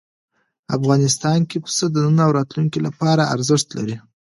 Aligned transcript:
افغانستان 0.77 1.39
کې 1.49 1.57
پسه 1.63 1.85
د 1.91 1.95
نن 2.05 2.17
او 2.25 2.31
راتلونکي 2.39 2.79
لپاره 2.87 3.29
ارزښت 3.35 3.67
لري. 3.77 3.97